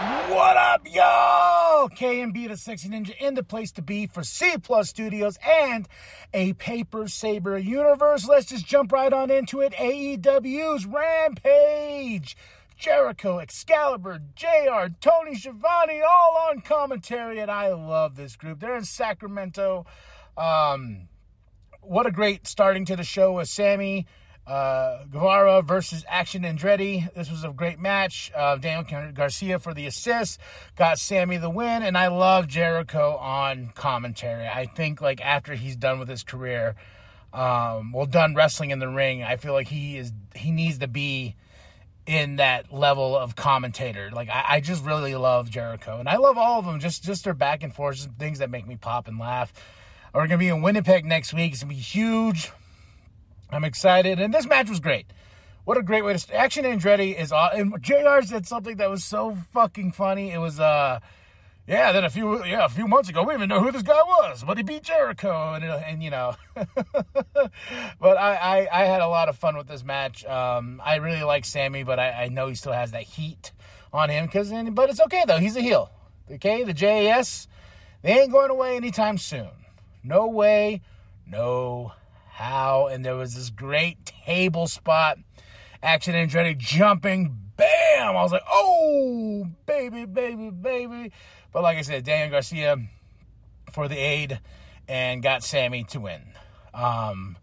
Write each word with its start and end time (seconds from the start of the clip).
What 0.00 0.56
up, 0.56 0.86
y'all? 0.90 1.90
KMB 1.90 2.48
the 2.48 2.56
Sexy 2.56 2.88
Ninja 2.88 3.14
in 3.20 3.34
the 3.34 3.42
place 3.42 3.70
to 3.72 3.82
be 3.82 4.06
for 4.06 4.24
C 4.24 4.56
Plus 4.56 4.88
Studios 4.88 5.36
and 5.46 5.86
a 6.32 6.54
Paper 6.54 7.06
Saber 7.06 7.58
universe. 7.58 8.26
Let's 8.26 8.46
just 8.46 8.66
jump 8.66 8.92
right 8.92 9.12
on 9.12 9.30
into 9.30 9.60
it. 9.60 9.74
AEW's 9.74 10.86
Rampage. 10.86 12.34
Jericho, 12.78 13.40
Excalibur, 13.40 14.22
JR, 14.34 14.86
Tony 15.02 15.34
Schiavone, 15.34 16.00
all 16.00 16.46
on 16.48 16.62
commentary, 16.62 17.38
and 17.38 17.50
I 17.50 17.68
love 17.68 18.16
this 18.16 18.36
group. 18.36 18.60
They're 18.60 18.78
in 18.78 18.84
Sacramento. 18.84 19.84
Um, 20.34 21.08
what 21.82 22.06
a 22.06 22.10
great 22.10 22.46
starting 22.46 22.86
to 22.86 22.96
the 22.96 23.04
show 23.04 23.34
with 23.34 23.48
Sammy 23.48 24.06
uh, 24.50 25.04
Guevara 25.04 25.62
versus 25.62 26.04
Action 26.08 26.42
Andretti. 26.42 27.12
This 27.14 27.30
was 27.30 27.44
a 27.44 27.50
great 27.50 27.78
match. 27.78 28.32
Uh, 28.34 28.56
Daniel 28.56 29.12
Garcia 29.12 29.60
for 29.60 29.72
the 29.72 29.86
assist, 29.86 30.40
got 30.74 30.98
Sammy 30.98 31.36
the 31.36 31.48
win, 31.48 31.84
and 31.84 31.96
I 31.96 32.08
love 32.08 32.48
Jericho 32.48 33.16
on 33.16 33.70
commentary. 33.76 34.48
I 34.48 34.66
think 34.66 35.00
like 35.00 35.20
after 35.20 35.54
he's 35.54 35.76
done 35.76 36.00
with 36.00 36.08
his 36.08 36.24
career, 36.24 36.74
um, 37.32 37.92
well, 37.92 38.06
done 38.06 38.34
wrestling 38.34 38.70
in 38.70 38.80
the 38.80 38.88
ring, 38.88 39.22
I 39.22 39.36
feel 39.36 39.52
like 39.52 39.68
he 39.68 39.96
is 39.96 40.12
he 40.34 40.50
needs 40.50 40.78
to 40.78 40.88
be 40.88 41.36
in 42.04 42.36
that 42.36 42.72
level 42.72 43.16
of 43.16 43.36
commentator. 43.36 44.10
Like 44.12 44.28
I, 44.30 44.44
I 44.48 44.60
just 44.60 44.84
really 44.84 45.14
love 45.14 45.48
Jericho, 45.48 46.00
and 46.00 46.08
I 46.08 46.16
love 46.16 46.36
all 46.36 46.58
of 46.58 46.64
them. 46.64 46.80
Just 46.80 47.04
just 47.04 47.22
their 47.22 47.34
back 47.34 47.62
and 47.62 47.72
forth, 47.72 48.08
things 48.18 48.40
that 48.40 48.50
make 48.50 48.66
me 48.66 48.74
pop 48.74 49.06
and 49.06 49.16
laugh. 49.16 49.52
We're 50.12 50.26
gonna 50.26 50.38
be 50.38 50.48
in 50.48 50.60
Winnipeg 50.60 51.04
next 51.04 51.32
week. 51.32 51.52
It's 51.52 51.62
gonna 51.62 51.72
be 51.72 51.78
huge. 51.78 52.50
I'm 53.52 53.64
excited, 53.64 54.20
and 54.20 54.32
this 54.32 54.46
match 54.46 54.68
was 54.68 54.80
great. 54.80 55.06
What 55.64 55.76
a 55.76 55.82
great 55.82 56.04
way 56.04 56.12
to 56.12 56.18
start. 56.18 56.38
Action 56.38 56.64
Andretti 56.64 57.18
is 57.18 57.32
and 57.32 57.80
Jr. 57.82 58.22
said 58.22 58.46
something 58.46 58.76
that 58.76 58.90
was 58.90 59.04
so 59.04 59.36
fucking 59.52 59.92
funny. 59.92 60.30
It 60.30 60.38
was 60.38 60.58
uh 60.58 61.00
yeah, 61.66 61.92
then 61.92 62.04
a 62.04 62.10
few 62.10 62.44
yeah, 62.44 62.64
a 62.64 62.68
few 62.68 62.88
months 62.88 63.08
ago, 63.08 63.22
we 63.22 63.26
didn't 63.26 63.42
even 63.42 63.48
know 63.50 63.62
who 63.62 63.70
this 63.70 63.82
guy 63.82 64.00
was, 64.02 64.42
but 64.42 64.56
he 64.56 64.64
beat 64.64 64.82
Jericho, 64.82 65.54
and, 65.54 65.64
and 65.64 66.02
you 66.02 66.10
know. 66.10 66.34
but 66.54 68.18
I, 68.18 68.34
I, 68.34 68.68
I 68.72 68.84
had 68.86 69.00
a 69.00 69.06
lot 69.06 69.28
of 69.28 69.36
fun 69.36 69.56
with 69.56 69.68
this 69.68 69.84
match. 69.84 70.24
Um, 70.24 70.82
I 70.84 70.96
really 70.96 71.22
like 71.22 71.44
Sammy, 71.44 71.84
but 71.84 72.00
I, 72.00 72.24
I 72.24 72.28
know 72.28 72.48
he 72.48 72.56
still 72.56 72.72
has 72.72 72.90
that 72.90 73.04
heat 73.04 73.52
on 73.92 74.08
him. 74.08 74.26
Cause 74.26 74.52
but 74.72 74.90
it's 74.90 75.00
okay 75.00 75.22
though. 75.26 75.38
He's 75.38 75.56
a 75.56 75.60
heel. 75.60 75.92
Okay, 76.28 76.64
the 76.64 76.72
JAS, 76.72 77.46
they 78.02 78.20
ain't 78.20 78.32
going 78.32 78.50
away 78.50 78.76
anytime 78.76 79.18
soon. 79.18 79.50
No 80.02 80.26
way, 80.26 80.80
no 81.26 81.92
how. 82.40 82.86
And 82.86 83.04
there 83.04 83.16
was 83.16 83.34
this 83.34 83.50
great 83.50 84.04
table 84.04 84.66
spot. 84.66 85.18
Action 85.82 86.14
Andretti 86.14 86.56
jumping, 86.56 87.36
bam! 87.56 88.16
I 88.16 88.22
was 88.22 88.32
like, 88.32 88.44
oh, 88.50 89.46
baby, 89.66 90.04
baby, 90.04 90.50
baby. 90.50 91.12
But 91.52 91.62
like 91.62 91.78
I 91.78 91.82
said, 91.82 92.04
Daniel 92.04 92.30
Garcia 92.30 92.76
for 93.72 93.88
the 93.88 93.96
aid 93.96 94.40
and 94.88 95.22
got 95.22 95.42
Sammy 95.42 95.84
to 95.84 96.00
win. 96.00 96.22
Um, 96.74 97.36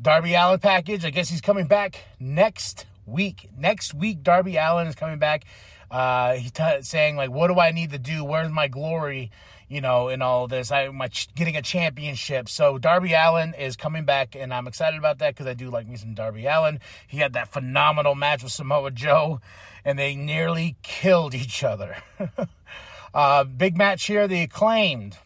Darby 0.00 0.34
Allin 0.34 0.58
package. 0.58 1.04
I 1.04 1.10
guess 1.10 1.28
he's 1.28 1.40
coming 1.40 1.66
back 1.66 2.04
next 2.18 2.86
week. 3.06 3.50
Next 3.56 3.94
week, 3.94 4.22
Darby 4.22 4.56
Allin 4.56 4.86
is 4.86 4.94
coming 4.94 5.18
back. 5.18 5.44
Uh, 5.90 6.34
he's 6.34 6.52
t- 6.52 6.82
saying 6.82 7.16
like, 7.16 7.30
"What 7.30 7.48
do 7.48 7.58
I 7.58 7.72
need 7.72 7.90
to 7.90 7.98
do? 7.98 8.24
Where's 8.24 8.50
my 8.50 8.68
glory?" 8.68 9.30
You 9.70 9.80
know, 9.80 10.08
in 10.08 10.20
all 10.20 10.48
this, 10.48 10.72
I'm 10.72 11.00
ch- 11.10 11.32
getting 11.32 11.56
a 11.56 11.62
championship. 11.62 12.48
So 12.48 12.76
Darby 12.76 13.12
Allin 13.12 13.54
is 13.54 13.76
coming 13.76 14.04
back, 14.04 14.34
and 14.34 14.52
I'm 14.52 14.66
excited 14.66 14.98
about 14.98 15.18
that 15.18 15.34
because 15.34 15.46
I 15.46 15.54
do 15.54 15.70
like 15.70 15.86
me 15.86 15.94
some 15.94 16.12
Darby 16.12 16.44
Allin. 16.46 16.80
He 17.06 17.18
had 17.18 17.34
that 17.34 17.52
phenomenal 17.52 18.16
match 18.16 18.42
with 18.42 18.50
Samoa 18.50 18.90
Joe, 18.90 19.40
and 19.84 19.96
they 19.96 20.16
nearly 20.16 20.76
killed 20.82 21.36
each 21.36 21.62
other. 21.62 21.98
uh, 23.14 23.44
big 23.44 23.76
match 23.76 24.06
here, 24.06 24.26
the 24.26 24.42
acclaimed 24.42 25.18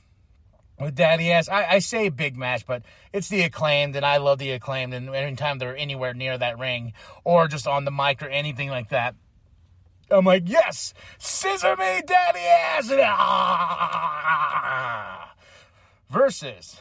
with 0.78 0.94
Daddy 0.94 1.32
Ass. 1.32 1.48
I, 1.48 1.64
I, 1.64 1.78
say 1.78 2.10
big 2.10 2.36
match, 2.36 2.66
but 2.66 2.82
it's 3.14 3.28
the 3.28 3.42
acclaimed, 3.42 3.96
and 3.96 4.04
I 4.04 4.18
love 4.18 4.38
the 4.38 4.50
acclaimed. 4.50 4.92
And 4.92 5.08
anytime 5.08 5.56
they're 5.58 5.74
anywhere 5.74 6.12
near 6.12 6.36
that 6.36 6.58
ring 6.58 6.92
or 7.24 7.48
just 7.48 7.66
on 7.66 7.86
the 7.86 7.90
mic 7.90 8.22
or 8.22 8.28
anything 8.28 8.68
like 8.68 8.90
that, 8.90 9.14
I'm 10.10 10.24
like, 10.24 10.44
yes, 10.46 10.94
scissor 11.18 11.76
me, 11.76 12.00
Daddy 12.06 12.40
Ass. 12.40 12.90
Ah! 12.92 14.54
Versus 16.10 16.80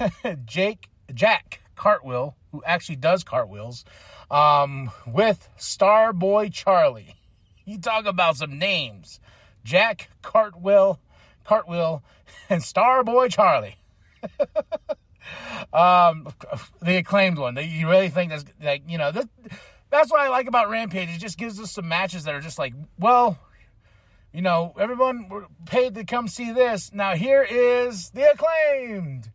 Jake 0.44 0.88
Jack 1.12 1.60
Cartwheel, 1.76 2.36
who 2.50 2.62
actually 2.64 2.96
does 2.96 3.22
cartwheels, 3.24 3.84
um, 4.30 4.90
with 5.06 5.48
Starboy 5.58 6.52
Charlie. 6.52 7.16
You 7.64 7.78
talk 7.78 8.06
about 8.06 8.36
some 8.38 8.58
names. 8.58 9.20
Jack 9.62 10.10
Cartwheel, 10.20 10.98
Cartwheel, 11.44 12.02
and 12.50 12.60
Starboy 12.60 13.30
Charlie. 13.32 13.76
um, 15.72 16.26
the 16.82 16.96
acclaimed 16.96 17.38
one. 17.38 17.56
You 17.56 17.88
really 17.88 18.08
think 18.08 18.30
that's 18.32 18.44
like 18.60 18.82
you 18.88 18.98
know 18.98 19.12
this, 19.12 19.26
that's 19.92 20.10
what 20.10 20.20
I 20.20 20.28
like 20.28 20.48
about 20.48 20.70
Rampage. 20.70 21.10
It 21.10 21.18
just 21.18 21.38
gives 21.38 21.60
us 21.60 21.70
some 21.70 21.86
matches 21.86 22.24
that 22.24 22.34
are 22.34 22.40
just 22.40 22.58
like, 22.58 22.72
well, 22.98 23.38
you 24.32 24.40
know, 24.40 24.74
everyone 24.78 25.46
paid 25.66 25.94
to 25.94 26.04
come 26.04 26.28
see 26.28 26.50
this. 26.50 26.90
Now 26.92 27.14
here 27.14 27.46
is 27.48 28.10
the 28.10 28.32
acclaimed. 28.32 29.30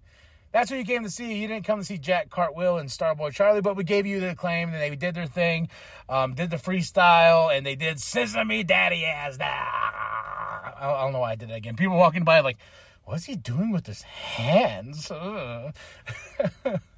That's 0.52 0.72
who 0.72 0.78
you 0.78 0.86
came 0.86 1.04
to 1.04 1.10
see. 1.12 1.40
You 1.40 1.48
didn't 1.48 1.66
come 1.66 1.80
to 1.80 1.86
see 1.86 2.00
Jack 2.00 2.32
Cartwheel 2.32 2.80
and 2.80 2.90
Starboy 2.90 3.32
Charlie, 3.32 3.62
but 3.62 3.76
we 3.76 3.84
gave 3.84 4.08
you 4.08 4.20
the 4.20 4.32
acclaim, 4.32 4.70
and 4.74 4.82
they 4.82 4.96
did 4.96 5.14
their 5.14 5.28
thing, 5.28 5.70
um, 6.10 6.34
did 6.34 6.50
the 6.50 6.58
freestyle, 6.58 7.56
and 7.56 7.64
they 7.64 7.76
did 7.76 8.00
Scissor 8.00 8.44
me 8.44 8.64
Daddy 8.64 9.06
ass. 9.06 9.38
Ah, 9.40 10.74
I 10.80 11.04
don't 11.04 11.14
know 11.14 11.20
why 11.20 11.34
I 11.34 11.36
did 11.36 11.52
it 11.52 11.56
again. 11.56 11.76
People 11.76 11.98
walking 11.98 12.24
by 12.24 12.40
like, 12.40 12.58
what's 13.04 13.26
he 13.26 13.36
doing 13.36 13.72
with 13.72 13.86
his 13.86 14.02
hands? 14.02 15.12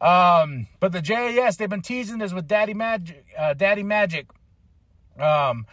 um, 0.00 0.66
but 0.80 0.92
the 0.92 1.02
JAS, 1.02 1.56
they've 1.56 1.68
been 1.68 1.82
teasing 1.82 2.18
this 2.18 2.32
with 2.32 2.46
Daddy 2.46 2.74
Magic, 2.74 3.24
uh, 3.36 3.54
Daddy 3.54 3.82
Magic, 3.82 4.26
um, 5.18 5.66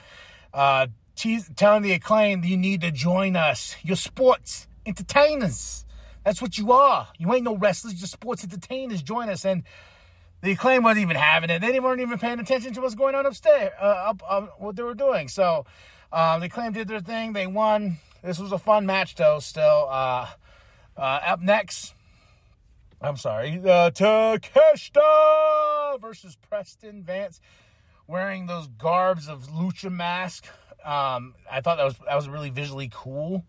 uh, 0.54 0.88
telling 1.16 1.84
the 1.84 1.94
acclaim 1.94 2.44
you 2.44 2.58
need 2.58 2.82
to 2.82 2.92
join 2.92 3.36
us. 3.36 3.76
You're 3.84 3.96
sports 3.96 4.68
entertainers. 4.86 5.86
That's 6.24 6.42
what 6.42 6.58
you 6.58 6.72
are. 6.72 7.08
You 7.18 7.34
ain't 7.34 7.44
no 7.44 7.56
wrestlers, 7.56 8.00
you're 8.00 8.08
sports 8.08 8.44
entertainers. 8.44 9.02
Join 9.02 9.30
us. 9.30 9.46
And 9.46 9.64
the 10.42 10.52
acclaim 10.52 10.84
wasn't 10.84 11.04
even 11.04 11.16
having 11.16 11.50
it. 11.50 11.60
They 11.60 11.80
weren't 11.80 12.02
even 12.02 12.20
paying 12.20 12.40
attention 12.40 12.74
to 12.74 12.82
what's 12.82 12.96
going 12.96 13.16
on 13.16 13.26
upstairs, 13.26 13.72
uh, 13.80 13.86
up, 13.86 14.24
uh, 14.28 14.42
what 14.58 14.76
they 14.76 14.84
were 14.84 14.94
doing. 14.94 15.28
So 15.28 15.66
um, 16.12 16.40
the 16.40 16.48
acclaim 16.48 16.74
did 16.74 16.88
their 16.88 17.00
thing. 17.00 17.34
They 17.34 17.48
won. 17.48 17.98
This 18.24 18.40
was 18.40 18.52
a 18.52 18.58
fun 18.58 18.86
match, 18.86 19.16
though. 19.16 19.40
Still, 19.40 19.88
uh, 19.90 20.28
uh, 20.98 21.00
up 21.00 21.42
next, 21.42 21.94
I'm 23.02 23.18
sorry, 23.18 23.60
uh, 23.64 23.92
Takeshita 23.92 25.02
versus 26.02 26.38
Preston 26.50 27.04
Vance, 27.04 27.42
wearing 28.08 28.48
those 28.48 28.68
garbs 28.68 29.28
of 29.28 29.48
lucha 29.50 29.92
mask. 29.92 30.46
Um, 30.84 31.36
I 31.52 31.62
thought 31.62 31.78
that 31.78 31.86
was 31.86 31.96
that 32.08 32.16
was 32.16 32.28
really 32.30 32.50
visually 32.50 32.90
cool. 32.94 33.46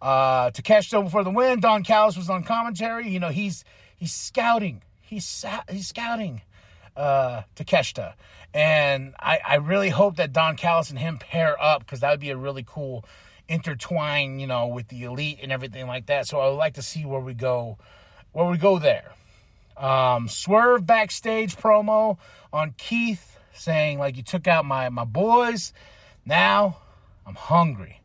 Uh, 0.00 0.50
Takeshita 0.50 1.10
for 1.10 1.24
the 1.24 1.30
win. 1.30 1.60
Don 1.60 1.84
Callis 1.84 2.16
was 2.16 2.28
on 2.30 2.44
commentary. 2.44 3.08
You 3.08 3.20
know, 3.20 3.30
he's 3.30 3.64
he's 3.96 4.12
scouting. 4.12 4.82
He's 5.00 5.44
he's 5.70 5.88
scouting 5.88 6.42
uh, 6.96 7.42
Takeshita. 7.56 8.14
And 8.54 9.14
I, 9.18 9.40
I 9.46 9.54
really 9.56 9.88
hope 9.88 10.16
that 10.16 10.32
Don 10.32 10.56
Callis 10.56 10.90
and 10.90 10.98
him 10.98 11.18
pair 11.18 11.60
up 11.62 11.80
because 11.80 12.00
that 12.00 12.10
would 12.10 12.20
be 12.20 12.30
a 12.30 12.36
really 12.36 12.64
cool 12.66 13.04
intertwine, 13.48 14.38
you 14.38 14.46
know, 14.46 14.66
with 14.66 14.88
the 14.88 15.04
elite 15.04 15.38
and 15.42 15.50
everything 15.50 15.86
like 15.86 16.06
that. 16.06 16.26
So 16.26 16.40
I 16.40 16.48
would 16.48 16.56
like 16.56 16.74
to 16.74 16.82
see 16.82 17.04
where 17.04 17.20
we 17.20 17.34
go, 17.34 17.78
where 18.32 18.46
we 18.46 18.56
go 18.58 18.78
there. 18.78 19.12
Um, 19.76 20.28
Swerve 20.28 20.86
backstage 20.86 21.56
promo 21.56 22.18
on 22.52 22.74
Keith 22.76 23.38
saying 23.54 23.98
like 23.98 24.16
you 24.16 24.22
took 24.22 24.46
out 24.46 24.64
my 24.64 24.88
my 24.88 25.04
boys. 25.04 25.72
Now 26.24 26.78
I'm 27.26 27.34
hungry 27.34 28.00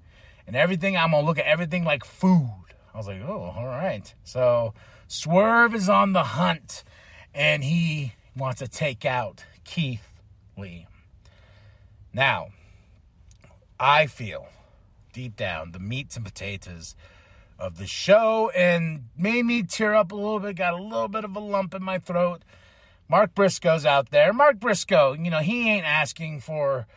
and 0.45 0.55
everything. 0.55 0.97
I'm 0.97 1.11
gonna 1.11 1.25
look 1.25 1.39
at 1.39 1.45
everything 1.45 1.83
like 1.83 2.05
food. 2.05 2.49
I 2.93 2.97
was 2.97 3.07
like, 3.07 3.21
oh, 3.21 3.53
all 3.55 3.67
right. 3.67 4.11
So 4.23 4.73
Swerve 5.07 5.75
is 5.75 5.87
on 5.87 6.13
the 6.13 6.23
hunt, 6.23 6.83
and 7.33 7.63
he 7.63 8.13
wants 8.35 8.59
to 8.59 8.67
take 8.67 9.05
out 9.05 9.45
Keith 9.63 10.07
Lee. 10.57 10.87
Now, 12.13 12.47
I 13.79 14.07
feel 14.07 14.47
deep 15.13 15.35
down 15.35 15.71
the 15.71 15.79
meats 15.79 16.15
and 16.15 16.25
potatoes 16.25 16.95
of 17.59 17.77
the 17.77 17.87
show 17.87 18.49
and 18.55 19.09
made 19.17 19.43
me 19.43 19.63
tear 19.63 19.93
up 19.93 20.11
a 20.11 20.15
little 20.15 20.39
bit, 20.39 20.55
got 20.55 20.73
a 20.73 20.81
little 20.81 21.07
bit 21.07 21.23
of 21.23 21.35
a 21.35 21.39
lump 21.39 21.73
in 21.73 21.83
my 21.83 21.99
throat. 21.99 22.43
Mark 23.09 23.33
Briscoe's 23.33 23.85
out 23.85 24.09
there. 24.11 24.33
Mark 24.33 24.59
Briscoe, 24.59 25.13
you 25.13 25.29
know, 25.29 25.39
he 25.39 25.69
ain't 25.69 25.85
asking 25.85 26.41
for 26.41 26.87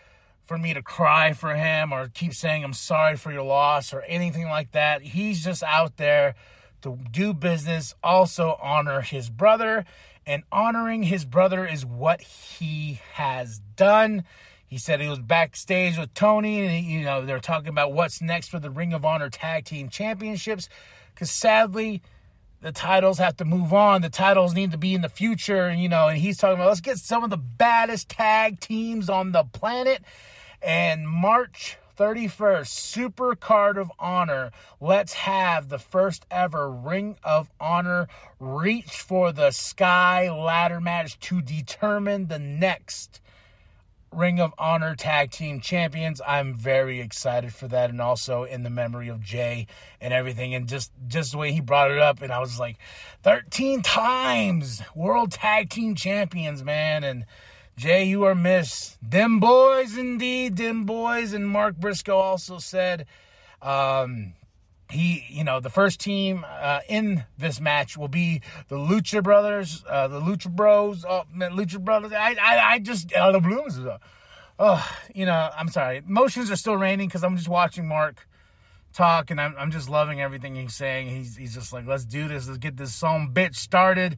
for 0.45 0.59
me 0.59 0.75
to 0.75 0.83
cry 0.83 1.33
for 1.33 1.55
him 1.55 1.93
or 1.93 2.09
keep 2.09 2.35
saying 2.35 2.65
I'm 2.65 2.73
sorry 2.73 3.17
for 3.17 3.31
your 3.31 3.45
loss 3.45 3.95
or 3.95 4.01
anything 4.03 4.49
like 4.49 4.73
that. 4.73 5.03
He's 5.03 5.45
just 5.45 5.63
out 5.63 5.97
there 5.97 6.35
to 6.83 6.99
do 7.11 7.33
business, 7.33 7.95
also 8.03 8.59
honor 8.61 9.01
his 9.01 9.31
brother, 9.31 9.85
and 10.27 10.43
honoring 10.51 11.05
his 11.05 11.25
brother 11.25 11.65
is 11.65 11.87
what 11.87 12.21
he 12.21 13.01
has 13.13 13.61
done. 13.77 14.25
He 14.71 14.79
said 14.79 15.01
he 15.01 15.09
was 15.09 15.19
backstage 15.19 15.99
with 15.99 16.15
Tony, 16.15 16.65
and 16.65 16.87
you 16.87 17.03
know 17.03 17.27
they're 17.27 17.41
talking 17.41 17.71
about 17.71 17.93
what's 17.93 18.23
next 18.23 18.51
for 18.51 18.61
the 18.61 18.71
Ring 18.71 18.93
of 18.93 19.05
Honor 19.05 19.29
Tag 19.29 19.65
Team 19.65 19.89
Championships. 19.89 20.69
Because 21.13 21.29
sadly, 21.29 22.03
the 22.61 22.71
titles 22.71 23.19
have 23.19 23.37
to 23.39 23.45
move 23.45 23.73
on. 23.73 24.01
The 24.01 24.09
titles 24.09 24.55
need 24.55 24.71
to 24.71 24.79
be 24.79 24.95
in 24.95 25.01
the 25.01 25.09
future, 25.09 25.65
and 25.65 25.83
you 25.83 25.89
know. 25.89 26.07
And 26.07 26.19
he's 26.19 26.39
talking 26.39 26.55
about 26.55 26.69
let's 26.69 26.81
get 26.81 26.99
some 26.99 27.25
of 27.25 27.31
the 27.31 27.37
baddest 27.37 28.11
tag 28.11 28.61
teams 28.61 29.11
on 29.11 29.33
the 29.33 29.43
planet 29.43 30.05
and 30.63 31.09
March 31.09 31.77
31st, 31.99 32.69
Super 32.69 33.35
Card 33.35 33.77
of 33.77 33.91
Honor. 33.99 34.53
Let's 34.81 35.15
have 35.15 35.69
the 35.69 35.81
first 35.81 36.27
ever 36.31 36.71
Ring 36.71 37.17
of 37.25 37.51
Honor 37.59 38.07
reach 38.39 39.01
for 39.01 39.33
the 39.33 39.51
sky 39.51 40.31
ladder 40.31 40.81
match 40.81 41.19
to 41.21 41.43
determine 41.43 42.29
the 42.29 42.39
next 42.39 43.21
Ring 44.13 44.41
of 44.41 44.53
Honor 44.59 44.95
Tag 44.95 45.31
Team 45.31 45.61
Champions. 45.61 46.21
I'm 46.27 46.55
very 46.55 47.01
excited 47.01 47.55
for 47.55 47.69
that, 47.69 47.91
and 47.91 48.01
also 48.01 48.45
in 48.45 48.63
the 48.63 48.71
memory 48.71 49.09
of 49.09 49.21
Jay 49.21 49.67
and 50.01 50.13
everything, 50.13 50.55
and 50.55 50.69
just 50.69 50.91
just 51.07 51.33
the 51.33 51.39
way 51.39 51.53
he 51.53 51.61
brought 51.61 51.91
it 51.91 51.99
up, 51.99 52.21
and 52.21 52.33
I 52.33 52.41
was 52.41 52.59
like, 52.59 52.77
13 53.23 53.83
times 53.83 54.83
World 54.95 55.33
Tag 55.33 55.71
Team 55.71 55.95
Champions, 55.95 56.65
man, 56.65 57.05
and 57.05 57.25
Jay, 57.77 58.05
you 58.05 58.25
are 58.25 58.35
missed. 58.35 58.99
Them 59.01 59.41
boys, 59.41 59.97
indeed, 59.97 60.57
them 60.57 60.85
boys. 60.85 61.33
And 61.33 61.49
Mark 61.49 61.77
Briscoe 61.77 62.19
also 62.19 62.59
said, 62.59 63.07
um, 63.63 64.35
he, 64.91 65.25
you 65.29 65.45
know, 65.45 65.61
the 65.61 65.71
first 65.71 66.01
team 66.01 66.45
uh, 66.49 66.81
in 66.89 67.25
this 67.39 67.61
match 67.61 67.97
will 67.97 68.09
be 68.09 68.43
the 68.69 68.77
Lucha 68.77 69.23
Brothers, 69.23 69.85
uh, 69.89 70.09
the 70.09 70.21
Lucha 70.21 70.51
Bros, 70.51 71.05
oh, 71.09 71.23
Lucha 71.37 71.81
Brothers. 71.81 72.13
I, 72.13 72.37
I, 72.41 72.73
I 72.73 72.79
just, 72.79 73.13
uh, 73.13 73.33
the 73.33 73.41
Blooms. 73.41 73.79
Uh, 73.79 73.99
oh, 74.59 74.97
you 75.15 75.27
know, 75.27 75.51
I'm 75.57 75.69
sorry. 75.69 75.99
Emotions 75.99 76.51
are 76.51 76.57
still 76.57 76.77
raining 76.77 77.09
because 77.09 77.25
I'm 77.25 77.37
just 77.37 77.49
watching 77.49 77.87
Mark 77.87 78.27
talk 78.93 79.31
and 79.31 79.41
I'm, 79.41 79.55
I'm 79.59 79.71
just 79.71 79.89
loving 79.89 80.21
everything 80.21 80.57
he's 80.57 80.75
saying. 80.75 81.09
He's, 81.09 81.37
he's 81.37 81.55
just 81.55 81.73
like, 81.73 81.87
let's 81.87 82.05
do 82.05 82.29
this. 82.29 82.47
Let's 82.47 82.59
get 82.59 82.77
this 82.77 82.95
song 82.95 83.31
bitch 83.33 83.57
started. 83.57 84.17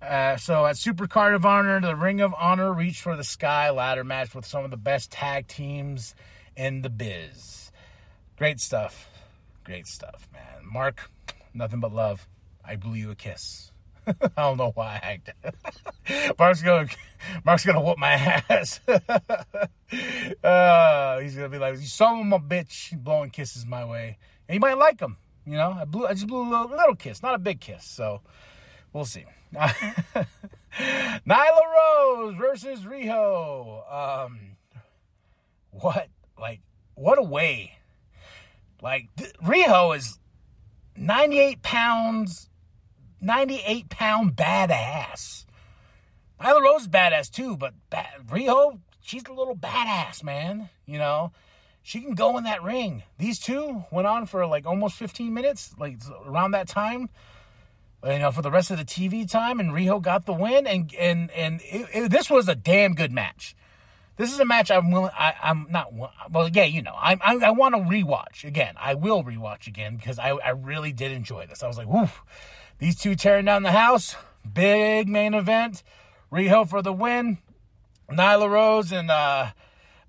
Uh, 0.00 0.36
so 0.36 0.66
at 0.66 0.76
Super 0.76 1.06
Card 1.06 1.34
of 1.34 1.46
Honor, 1.46 1.80
the 1.80 1.96
Ring 1.96 2.20
of 2.20 2.34
Honor 2.38 2.72
reached 2.72 3.00
for 3.00 3.16
the 3.16 3.24
sky 3.24 3.70
ladder 3.70 4.04
match 4.04 4.34
with 4.34 4.44
some 4.44 4.64
of 4.64 4.70
the 4.70 4.76
best 4.76 5.10
tag 5.10 5.48
teams 5.48 6.14
in 6.56 6.82
the 6.82 6.90
biz. 6.90 7.70
Great 8.36 8.60
stuff. 8.60 9.08
Great 9.66 9.88
stuff, 9.88 10.28
man. 10.32 10.62
Mark, 10.62 11.10
nothing 11.52 11.80
but 11.80 11.92
love. 11.92 12.28
I 12.64 12.76
blew 12.76 12.94
you 12.94 13.10
a 13.10 13.16
kiss. 13.16 13.72
I 14.06 14.12
don't 14.36 14.58
know 14.58 14.70
why 14.76 15.00
I 15.02 15.14
acted. 15.14 15.34
Mark's 16.38 16.62
gonna 16.62 16.86
Mark's 17.44 17.66
gonna 17.66 17.80
whoop 17.80 17.98
my 17.98 18.12
ass. 18.48 18.78
uh, 18.86 19.00
he's 21.18 21.34
gonna 21.34 21.48
be 21.48 21.58
like, 21.58 21.80
"You 21.80 21.86
saw 21.86 22.20
him, 22.20 22.32
a 22.32 22.38
bitch, 22.38 22.96
blowing 23.02 23.30
kisses 23.30 23.66
my 23.66 23.84
way." 23.84 24.18
And 24.48 24.54
you 24.54 24.60
might 24.60 24.78
like 24.78 25.00
him, 25.00 25.16
you 25.44 25.54
know. 25.54 25.72
I 25.72 25.84
blew, 25.84 26.06
I 26.06 26.14
just 26.14 26.28
blew 26.28 26.42
a 26.42 26.48
little, 26.48 26.68
little 26.68 26.94
kiss, 26.94 27.20
not 27.20 27.34
a 27.34 27.38
big 27.38 27.58
kiss. 27.58 27.84
So 27.84 28.20
we'll 28.92 29.04
see. 29.04 29.24
Nyla 29.52 30.28
Rose 31.26 32.36
versus 32.36 32.84
Riho. 32.84 33.92
Um, 33.92 34.38
what? 35.72 36.06
Like, 36.38 36.60
what 36.94 37.18
a 37.18 37.22
way. 37.24 37.75
Like, 38.82 39.08
th- 39.16 39.32
Riho 39.44 39.96
is 39.96 40.18
98 40.96 41.62
pounds, 41.62 42.48
98 43.20 43.88
pound 43.88 44.36
badass. 44.36 45.44
Nyla 46.40 46.60
Rose 46.60 46.82
is 46.82 46.88
badass 46.88 47.30
too, 47.30 47.56
but 47.56 47.74
ba- 47.90 48.06
Riho, 48.28 48.80
she's 49.00 49.24
a 49.26 49.32
little 49.32 49.56
badass, 49.56 50.22
man. 50.22 50.68
You 50.84 50.98
know, 50.98 51.32
she 51.82 52.00
can 52.00 52.14
go 52.14 52.36
in 52.36 52.44
that 52.44 52.62
ring. 52.62 53.02
These 53.18 53.38
two 53.40 53.84
went 53.90 54.06
on 54.06 54.26
for 54.26 54.46
like 54.46 54.66
almost 54.66 54.96
15 54.96 55.32
minutes, 55.32 55.74
like 55.78 55.96
around 56.26 56.50
that 56.52 56.68
time 56.68 57.08
you 58.12 58.18
know, 58.18 58.30
for 58.30 58.42
the 58.42 58.50
rest 58.50 58.70
of 58.70 58.78
the 58.78 58.84
TV 58.84 59.30
time, 59.30 59.58
and 59.60 59.72
Riho 59.72 60.00
got 60.00 60.26
the 60.26 60.32
win, 60.32 60.66
and 60.66 60.94
and 60.94 61.30
and 61.32 61.60
it, 61.62 61.88
it, 61.92 62.10
this 62.10 62.30
was 62.30 62.48
a 62.48 62.54
damn 62.54 62.94
good 62.94 63.12
match. 63.12 63.56
This 64.16 64.32
is 64.32 64.40
a 64.40 64.44
match 64.44 64.70
I'm 64.70 64.90
willing. 64.90 65.10
I, 65.16 65.34
am 65.42 65.66
not. 65.70 65.92
Well, 65.92 66.48
yeah, 66.48 66.64
you 66.64 66.82
know, 66.82 66.94
I 66.94 67.18
I, 67.20 67.36
I 67.36 67.50
want 67.50 67.74
to 67.74 67.80
rewatch 67.80 68.44
again. 68.44 68.74
I 68.78 68.94
will 68.94 69.22
rewatch 69.22 69.66
again 69.66 69.96
because 69.96 70.18
I 70.18 70.30
I 70.30 70.50
really 70.50 70.92
did 70.92 71.12
enjoy 71.12 71.46
this. 71.46 71.62
I 71.62 71.68
was 71.68 71.76
like, 71.76 71.88
woof, 71.88 72.22
these 72.78 72.96
two 72.96 73.14
tearing 73.14 73.44
down 73.44 73.62
the 73.62 73.72
house. 73.72 74.16
Big 74.50 75.08
main 75.08 75.34
event. 75.34 75.82
Riho 76.32 76.68
for 76.68 76.82
the 76.82 76.92
win. 76.92 77.38
Nyla 78.10 78.48
Rose 78.48 78.92
and 78.92 79.10
uh, 79.10 79.50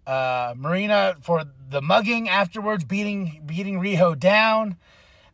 uh, 0.06 0.54
Marina 0.56 1.18
for 1.22 1.44
the 1.70 1.82
mugging 1.82 2.30
afterwards, 2.30 2.84
beating 2.86 3.42
beating 3.46 3.80
Riho 3.80 4.18
down. 4.18 4.78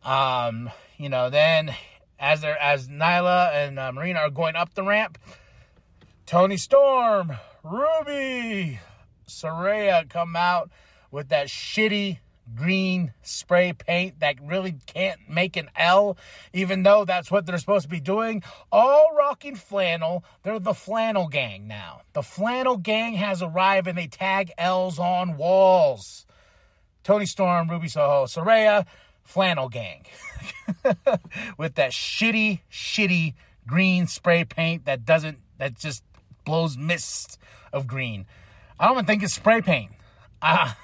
Um, 0.02 0.70
you 0.96 1.08
know, 1.08 1.30
then 1.30 1.74
as 2.18 2.40
they're 2.40 2.60
as 2.60 2.88
Nyla 2.88 3.52
and 3.52 3.78
uh, 3.78 3.92
Marina 3.92 4.20
are 4.20 4.30
going 4.30 4.56
up 4.56 4.74
the 4.74 4.82
ramp. 4.82 5.18
Toni 6.26 6.56
Storm, 6.56 7.32
Ruby, 7.64 8.78
Saraya 9.26 10.06
come 10.06 10.36
out 10.36 10.70
with 11.10 11.30
that 11.30 11.46
shitty 11.46 12.18
green 12.54 13.14
spray 13.22 13.72
paint 13.72 14.20
that 14.20 14.36
really 14.42 14.76
can't 14.84 15.18
make 15.30 15.56
an 15.56 15.70
L, 15.74 16.18
even 16.52 16.82
though 16.82 17.06
that's 17.06 17.30
what 17.30 17.46
they're 17.46 17.56
supposed 17.56 17.84
to 17.84 17.88
be 17.88 18.00
doing. 18.00 18.42
All 18.70 19.14
rocking 19.16 19.56
flannel. 19.56 20.24
They're 20.42 20.58
the 20.58 20.74
flannel 20.74 21.26
gang 21.28 21.66
now. 21.66 22.02
The 22.12 22.22
flannel 22.22 22.76
gang 22.76 23.14
has 23.14 23.40
arrived 23.40 23.88
and 23.88 23.96
they 23.96 24.08
tag 24.08 24.52
L's 24.58 24.98
on 24.98 25.38
walls. 25.38 26.26
Toni 27.02 27.24
Storm, 27.24 27.70
Ruby 27.70 27.88
Soho, 27.88 28.26
Saraya, 28.26 28.84
flannel 29.22 29.70
gang 29.70 30.04
with 31.56 31.76
that 31.76 31.92
shitty, 31.92 32.60
shitty 32.70 33.32
green 33.66 34.06
spray 34.06 34.44
paint 34.44 34.84
that 34.84 35.06
doesn't, 35.06 35.38
that 35.56 35.78
just 35.78 36.02
blows 36.44 36.76
mist 36.76 37.38
of 37.72 37.86
green. 37.86 38.26
I 38.78 38.86
don't 38.86 38.96
even 38.96 39.06
think 39.06 39.22
it's 39.22 39.34
spray 39.34 39.62
paint. 39.62 39.92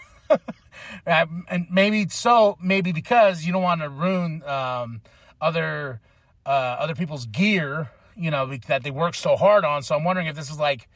Uh, 1.07 1.27
and 1.49 1.67
maybe 1.71 2.09
so, 2.09 2.57
maybe 2.63 2.93
because 2.93 3.45
you 3.45 3.53
don't 3.53 3.63
want 3.63 3.81
to 3.81 3.89
ruin 3.89 4.43
um, 4.45 5.01
other 5.41 6.01
uh, 6.45 6.49
other 6.49 6.95
people's 6.95 7.27
gear, 7.27 7.91
you 8.17 8.31
know, 8.31 8.47
that 8.69 8.83
they 8.83 8.91
work 8.91 9.15
so 9.15 9.37
hard 9.37 9.65
on. 9.65 9.83
So 9.83 9.95
I'm 9.95 10.05
wondering 10.05 10.27
if 10.27 10.37
this 10.37 10.51
is 10.51 10.59
like, 10.59 10.89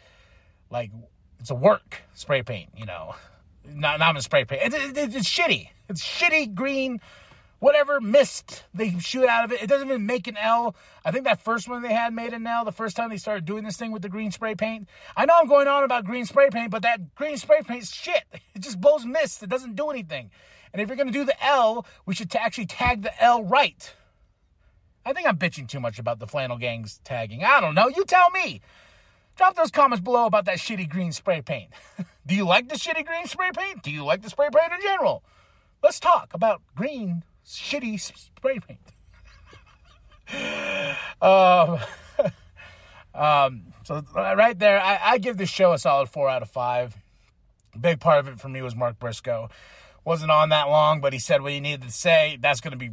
like 0.71 0.91
it's 1.39 1.51
a 1.51 1.55
work 1.55 2.03
spray 2.15 2.43
paint, 2.43 2.71
you 2.77 2.87
know, 2.87 3.15
not 3.67 3.99
not 3.99 4.17
a 4.17 4.23
spray 4.23 4.45
paint. 4.45 4.75
It, 4.75 4.97
it, 4.97 5.15
it's 5.15 5.29
shitty. 5.29 5.69
It's 5.89 6.03
shitty 6.03 6.55
green 6.55 7.01
whatever 7.59 8.01
mist 8.01 8.65
they 8.75 8.99
shoot 8.99 9.27
out 9.27 9.45
of 9.45 9.53
it. 9.53 9.63
It 9.63 9.69
doesn't 9.69 9.89
even 9.89 10.07
make 10.07 10.27
an 10.27 10.37
L. 10.37 10.75
I 11.05 11.11
think 11.11 11.25
that 11.25 11.43
first 11.43 11.69
one 11.69 11.83
they 11.83 11.93
had 11.93 12.13
made 12.13 12.33
an 12.33 12.47
L 12.47 12.65
the 12.65 12.73
first 12.73 12.97
time 12.97 13.11
they 13.11 13.17
started 13.17 13.45
doing 13.45 13.65
this 13.65 13.77
thing 13.77 13.93
with 13.93 14.03
the 14.03 14.09
green 14.09 14.31
spray 14.31 14.55
paint. 14.55 14.89
I 15.17 15.25
know 15.25 15.35
I'm 15.41 15.49
going 15.49 15.69
on 15.69 15.85
about 15.85 16.05
green 16.05 16.25
spray 16.27 16.51
paint, 16.51 16.71
but 16.71 16.83
that 16.83 17.15
green 17.15 17.37
spray 17.37 17.63
paint's 17.63 17.95
shit. 17.95 18.25
It 18.55 18.63
just 18.63 18.81
blows 18.81 19.05
mist. 19.05 19.43
It 19.43 19.51
doesn't 19.51 19.75
do 19.75 19.91
anything. 19.91 20.31
And 20.73 20.81
if 20.81 20.89
you're 20.89 20.97
going 20.97 21.09
to 21.09 21.13
do 21.13 21.25
the 21.25 21.45
L, 21.45 21.87
we 22.07 22.15
should 22.15 22.31
t- 22.31 22.39
actually 22.39 22.67
tag 22.67 23.03
the 23.03 23.23
L 23.23 23.43
right. 23.43 23.95
I 25.05 25.13
think 25.13 25.27
I'm 25.27 25.37
bitching 25.37 25.69
too 25.69 25.81
much 25.81 25.99
about 25.99 26.19
the 26.19 26.27
flannel 26.27 26.57
gangs 26.57 27.01
tagging. 27.05 27.45
I 27.45 27.61
don't 27.61 27.75
know. 27.75 27.89
You 27.89 28.05
tell 28.05 28.31
me. 28.31 28.61
Drop 29.37 29.57
those 29.57 29.71
comments 29.73 30.03
below 30.03 30.27
about 30.27 30.45
that 30.45 30.59
shitty 30.59 30.89
green 30.89 31.13
spray 31.13 31.43
paint. 31.43 31.71
do 32.27 32.35
you 32.35 32.47
like 32.47 32.69
the 32.69 32.77
shitty 32.77 33.05
green 33.05 33.27
spray 33.27 33.51
paint? 33.57 33.83
Do 33.83 33.91
you 33.91 34.05
like 34.05 34.23
the 34.23 34.31
spray 34.31 34.49
paint 34.53 34.73
in 34.73 34.81
general? 34.81 35.25
Let's 35.83 35.99
talk 35.99 36.33
about 36.33 36.63
green 36.77 37.25
shitty 37.47 38.01
spray 38.01 38.59
paint. 38.61 38.81
um, 41.23 41.79
um, 43.15 43.63
so 43.85 44.03
right 44.15 44.59
there, 44.59 44.81
I, 44.81 44.99
I 45.03 45.19
give 45.19 45.37
this 45.37 45.51
show 45.51 45.73
a 45.73 45.79
solid 45.79 46.09
four 46.09 46.29
out 46.29 46.43
of 46.43 46.51
five. 46.51 46.97
big 47.79 48.01
part 48.01 48.21
of 48.21 48.29
it 48.29 48.41
for 48.41 48.49
me 48.49 48.63
was 48.63 48.75
Mark 48.75 48.99
Briscoe. 48.99 49.49
Wasn't 50.05 50.31
on 50.31 50.51
that 50.51 50.69
long, 50.69 51.01
but 51.01 51.13
he 51.13 51.19
said 51.19 51.43
what 51.43 51.53
he 51.53 51.61
needed 51.61 51.83
to 51.83 51.91
say. 51.91 52.39
That's 52.41 52.61
going 52.61 52.73
to 52.73 52.79
be 52.79 52.91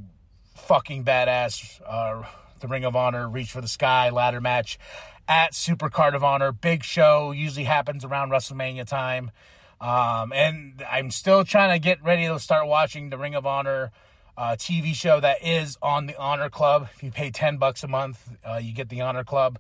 fucking 0.55 1.03
badass. 1.03 1.81
Uh, 1.85 2.23
the 2.59 2.67
Ring 2.67 2.85
of 2.85 2.95
Honor 2.95 3.27
Reach 3.27 3.51
for 3.51 3.59
the 3.59 3.67
Sky 3.67 4.09
ladder 4.09 4.39
match 4.39 4.79
at 5.27 5.53
Super 5.53 5.89
Card 5.89 6.15
of 6.15 6.23
Honor. 6.23 6.51
Big 6.51 6.83
show. 6.83 7.31
Usually 7.31 7.65
happens 7.65 8.05
around 8.05 8.29
WrestleMania 8.29 8.85
time. 8.85 9.31
Um, 9.81 10.31
and 10.31 10.83
I'm 10.89 11.09
still 11.09 11.43
trying 11.43 11.73
to 11.73 11.79
get 11.79 12.03
ready 12.03 12.27
to 12.27 12.39
start 12.39 12.67
watching 12.67 13.09
the 13.09 13.17
Ring 13.17 13.33
of 13.33 13.45
Honor 13.45 13.91
uh, 14.41 14.55
TV 14.55 14.95
show 14.95 15.19
that 15.19 15.45
is 15.45 15.77
on 15.83 16.07
the 16.07 16.17
Honor 16.17 16.49
Club. 16.49 16.89
If 16.95 17.03
you 17.03 17.11
pay 17.11 17.29
10 17.29 17.57
bucks 17.57 17.83
a 17.83 17.87
month, 17.87 18.27
uh, 18.43 18.55
you 18.55 18.73
get 18.73 18.89
the 18.89 19.01
Honor 19.01 19.23
Club. 19.23 19.59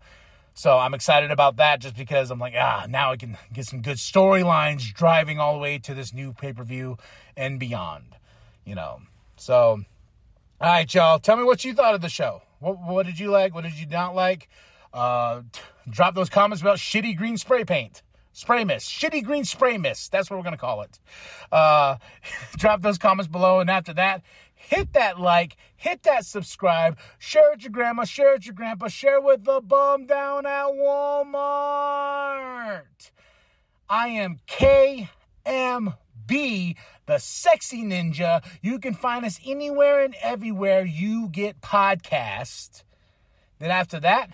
So 0.55 0.79
I'm 0.79 0.95
excited 0.95 1.29
about 1.29 1.57
that 1.57 1.81
just 1.81 1.95
because 1.95 2.31
I'm 2.31 2.39
like, 2.39 2.55
ah, 2.57 2.87
now 2.89 3.11
I 3.11 3.17
can 3.17 3.37
get 3.53 3.67
some 3.67 3.83
good 3.83 3.97
storylines 3.97 4.91
driving 4.91 5.37
all 5.37 5.53
the 5.53 5.59
way 5.59 5.77
to 5.77 5.93
this 5.93 6.15
new 6.15 6.33
pay 6.33 6.51
per 6.51 6.63
view 6.63 6.97
and 7.37 7.59
beyond, 7.59 8.15
you 8.65 8.73
know. 8.73 9.01
So, 9.37 9.83
all 10.59 10.67
right, 10.67 10.91
y'all, 10.91 11.19
tell 11.19 11.37
me 11.37 11.43
what 11.43 11.63
you 11.63 11.75
thought 11.75 11.93
of 11.93 12.01
the 12.01 12.09
show. 12.09 12.41
What, 12.57 12.81
what 12.81 13.05
did 13.05 13.19
you 13.19 13.29
like? 13.29 13.53
What 13.53 13.65
did 13.65 13.73
you 13.73 13.85
not 13.85 14.15
like? 14.15 14.49
Uh, 14.91 15.41
t- 15.51 15.61
drop 15.91 16.15
those 16.15 16.29
comments 16.29 16.59
about 16.59 16.79
shitty 16.79 17.15
green 17.15 17.37
spray 17.37 17.65
paint. 17.65 18.01
Spray 18.33 18.63
mist. 18.63 18.89
Shitty 18.89 19.23
green 19.23 19.43
spray 19.43 19.77
mist. 19.77 20.11
That's 20.11 20.29
what 20.29 20.37
we're 20.37 20.43
going 20.43 20.53
to 20.53 20.57
call 20.57 20.81
it. 20.81 20.99
Uh, 21.51 21.97
drop 22.57 22.81
those 22.81 22.97
comments 22.97 23.27
below. 23.27 23.59
And 23.59 23.69
after 23.69 23.93
that, 23.93 24.23
hit 24.61 24.93
that 24.93 25.19
like, 25.19 25.57
hit 25.75 26.03
that 26.03 26.25
subscribe, 26.25 26.97
share 27.17 27.49
with 27.51 27.63
your 27.63 27.71
grandma, 27.71 28.03
share 28.03 28.33
with 28.33 28.45
your 28.45 28.53
grandpa, 28.55 28.87
share 28.87 29.19
with 29.19 29.43
the 29.43 29.59
bum 29.61 30.05
down 30.05 30.45
at 30.45 30.67
Walmart. 30.67 31.61
I 33.89 34.07
am 34.07 34.37
KMB, 34.47 35.07
the 37.05 37.17
sexy 37.17 37.83
ninja. 37.83 38.43
You 38.61 38.79
can 38.79 38.93
find 38.93 39.25
us 39.25 39.39
anywhere 39.45 40.03
and 40.03 40.15
everywhere 40.21 40.85
you 40.85 41.27
get 41.27 41.59
podcasts. 41.61 42.83
Then 43.59 43.71
after 43.71 43.99
that, 43.99 44.29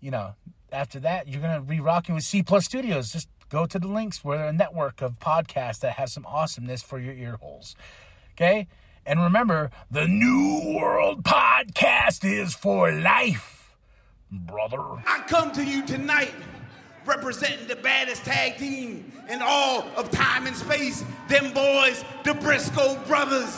you 0.00 0.10
know, 0.10 0.34
after 0.72 0.98
that, 1.00 1.28
you're 1.28 1.42
gonna 1.42 1.60
be 1.60 1.80
rocking 1.80 2.14
with 2.14 2.24
C 2.24 2.42
Plus 2.42 2.64
Studios. 2.64 3.12
Just 3.12 3.28
go 3.48 3.66
to 3.66 3.78
the 3.78 3.88
links. 3.88 4.24
We're 4.24 4.44
a 4.44 4.52
network 4.52 5.02
of 5.02 5.18
podcasts 5.18 5.80
that 5.80 5.92
have 5.92 6.08
some 6.08 6.26
awesomeness 6.26 6.82
for 6.82 6.98
your 6.98 7.14
ear 7.14 7.36
holes. 7.36 7.76
Okay? 8.36 8.68
And 9.06 9.22
remember, 9.22 9.70
the 9.90 10.06
New 10.06 10.76
World 10.78 11.24
Podcast 11.24 12.22
is 12.22 12.54
for 12.54 12.92
life, 12.92 13.74
brother. 14.30 14.82
I 15.06 15.24
come 15.26 15.52
to 15.52 15.64
you 15.64 15.86
tonight 15.86 16.34
representing 17.06 17.66
the 17.66 17.76
baddest 17.76 18.24
tag 18.24 18.58
team 18.58 19.10
in 19.30 19.40
all 19.42 19.86
of 19.96 20.10
time 20.10 20.46
and 20.46 20.54
space. 20.54 21.02
Them 21.28 21.54
boys, 21.54 22.04
the 22.24 22.34
Briscoe 22.34 23.02
brothers. 23.06 23.56